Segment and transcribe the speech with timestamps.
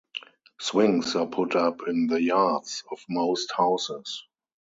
[0.59, 4.25] Swings are put up in the yards of most houses.